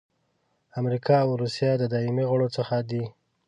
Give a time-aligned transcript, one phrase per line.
[0.79, 3.03] امریکا او روسیه د دایمي غړو څخه دي.